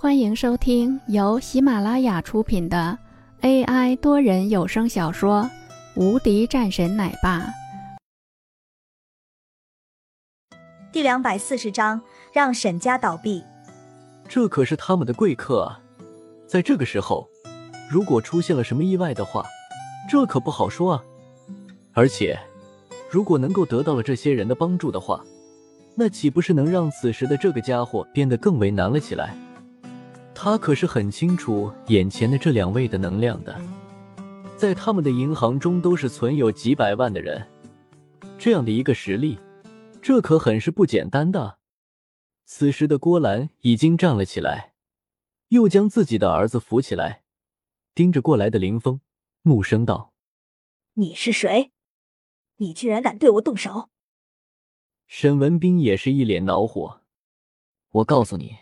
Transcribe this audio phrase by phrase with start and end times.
[0.00, 2.96] 欢迎收听由喜马拉雅出品的
[3.40, 5.42] AI 多人有声小说
[6.00, 7.40] 《无敌战神奶爸》
[10.92, 12.00] 第两百四十章，
[12.32, 13.42] 让沈家倒闭。
[14.28, 15.80] 这可是他们的贵客啊！
[16.46, 17.28] 在这个时候，
[17.90, 19.44] 如果出现了什么意外的话，
[20.08, 21.02] 这可不好说啊。
[21.92, 22.38] 而且，
[23.10, 25.24] 如果能够得到了这些人的帮助的话，
[25.96, 29.36] 那岂不是能让此时的这个家伙变得更为难了起来？
[30.40, 33.60] 他可是很清楚眼前的这两位的能量的，
[34.56, 37.44] 在他们的银行中都是存有几百万的人，
[38.38, 39.36] 这样的一个实力，
[40.00, 41.58] 这可很是不简单的。
[42.44, 44.74] 此时的郭兰已经站了起来，
[45.48, 47.24] 又将自己的儿子扶起来，
[47.92, 49.00] 盯着过来的林峰，
[49.42, 50.12] 怒声道
[50.94, 51.72] ：“你是谁？
[52.58, 53.90] 你居然敢对我动手！”
[55.08, 57.00] 沈文斌也是一脸恼火，
[57.90, 58.56] 我告诉你。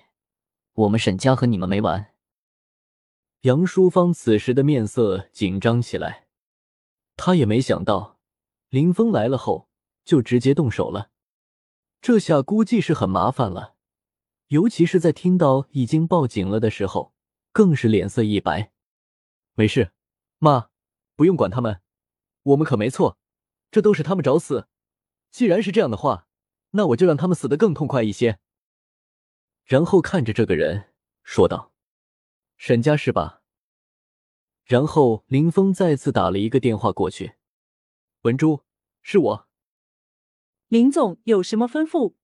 [0.76, 2.12] 我们沈家和你们没完。
[3.42, 6.26] 杨淑芳此时的面色紧张起来，
[7.16, 8.18] 她也没想到
[8.68, 9.70] 林峰来了后
[10.04, 11.10] 就直接动手了，
[12.02, 13.76] 这下估计是很麻烦了。
[14.48, 17.14] 尤其是在听到已经报警了的时候，
[17.52, 18.70] 更是脸色一白。
[19.54, 19.92] 没事，
[20.38, 20.68] 妈，
[21.16, 21.80] 不用管他们，
[22.42, 23.16] 我们可没错，
[23.70, 24.68] 这都是他们找死。
[25.30, 26.28] 既然是这样的话，
[26.72, 28.38] 那我就让他们死得更痛快一些。
[29.66, 30.92] 然后看着这个人
[31.24, 31.72] 说道
[32.56, 33.42] ：“沈家是吧？”
[34.64, 37.34] 然后林峰再次打了一个电话过去
[38.22, 38.62] ：“文珠，
[39.02, 39.48] 是我。”
[40.68, 42.14] 林总有什么吩咐？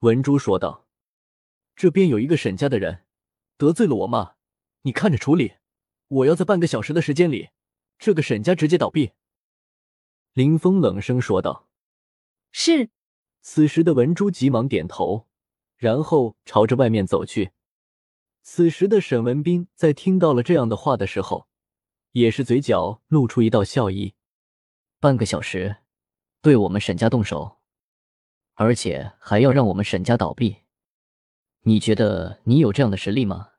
[0.00, 0.86] 文珠说道
[1.74, 3.04] ：“这边有一个沈家的人
[3.56, 4.36] 得罪了我妈，
[4.82, 5.54] 你看着处理。
[6.06, 7.50] 我要在半个小时的时间里，
[7.98, 9.10] 这个沈家直接倒闭。”
[10.32, 11.68] 林峰冷声说道
[12.52, 12.90] ：“是。”
[13.42, 15.26] 此时的文珠急忙点头。
[15.76, 17.52] 然后朝着外面走去。
[18.42, 21.48] 此时的沈文斌在听到了这样的话的时候，
[22.12, 24.14] 也是嘴角露出一道笑意。
[25.00, 25.76] 半个小时，
[26.40, 27.58] 对我们沈家动手，
[28.54, 30.58] 而且还要让我们沈家倒闭，
[31.62, 33.50] 你觉得你有这样的实力吗？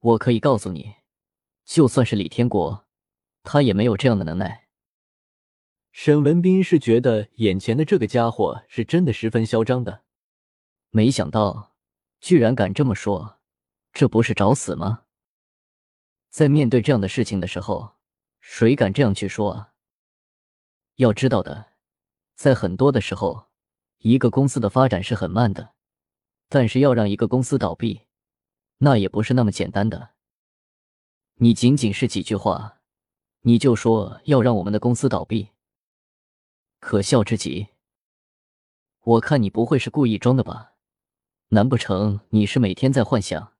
[0.00, 0.96] 我可以告诉你，
[1.64, 2.86] 就算是李天国，
[3.42, 4.68] 他也没有这样的能耐。
[5.90, 10.03] 沈文斌是觉得眼前的这个家伙是真的十分嚣张的。
[10.96, 11.74] 没想到，
[12.20, 13.40] 居然敢这么说，
[13.92, 15.06] 这不是找死吗？
[16.30, 17.96] 在面对这样的事情的时候，
[18.38, 19.72] 谁敢这样去说啊？
[20.94, 21.72] 要知道的，
[22.36, 23.48] 在很多的时候，
[23.98, 25.74] 一个公司的发展是很慢的，
[26.48, 28.02] 但是要让一个公司倒闭，
[28.78, 30.10] 那也不是那么简单的。
[31.38, 32.78] 你仅仅是几句话，
[33.40, 35.48] 你就说要让我们的公司倒闭，
[36.78, 37.70] 可笑至极！
[39.00, 40.70] 我看你不会是故意装的吧？
[41.54, 43.52] 难不成你是每天在幻想？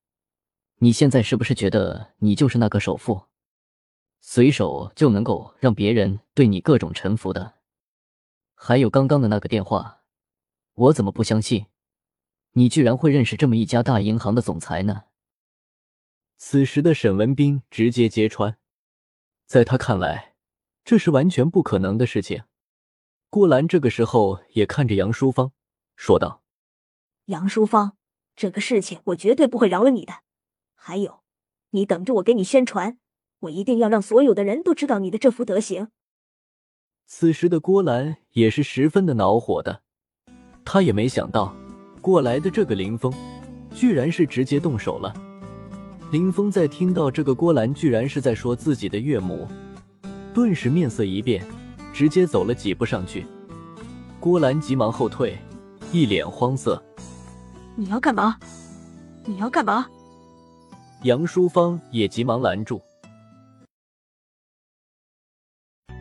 [0.79, 3.27] 你现在是不是觉得你就是那个首富，
[4.21, 7.55] 随手就能够让别人对你各种臣服的？
[8.57, 10.03] 还有刚刚的那个电话，
[10.75, 11.67] 我怎么不相信
[12.55, 15.05] 你居然会认识这么一家大银行的总裁呢？
[16.37, 18.59] 此时的沈文斌直接揭穿，
[19.47, 20.35] 在他看来，
[20.85, 22.43] 这是完全不可能的事情。
[23.31, 25.53] 郭兰这个时候也看着杨淑芳，
[25.95, 26.41] 说道。
[27.27, 27.97] 杨淑芳，
[28.37, 30.13] 这个事情我绝对不会饶了你的。
[30.75, 31.21] 还有，
[31.71, 32.99] 你等着我给你宣传，
[33.41, 35.89] 我一定要让所有的人都知道你的这副德行。
[37.07, 39.83] 此时的郭兰也是十分的恼火的，
[40.67, 41.55] 他也没想到
[42.03, 43.11] 过来的这个林峰，
[43.75, 45.15] 居然是直接动手了。
[46.11, 49.49] 林峰在听到这个郭兰居然是在说自己的岳母，
[50.35, 51.43] 顿时面色一变，
[51.95, 53.27] 直接走了几步上去。
[54.21, 55.39] 郭兰急忙后退，
[55.91, 56.83] 一脸慌色。
[57.77, 58.39] 你要干嘛？
[59.25, 59.85] 你要干嘛？
[61.03, 62.81] 杨淑芳也急忙拦住。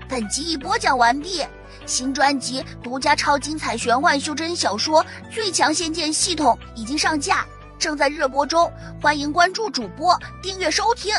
[0.08, 1.44] 本集已播讲完毕，
[1.88, 7.44] 新专辑独家超精彩玄幻修真小说《最强仙剑系统》已经上架，
[7.80, 8.72] 正在热播中，
[9.02, 11.12] 欢迎关注主播，订阅收听。